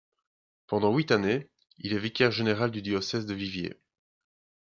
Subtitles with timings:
[0.65, 1.47] Pendant huit années,
[1.77, 3.77] il est vicaire général du diocèse de Viviers.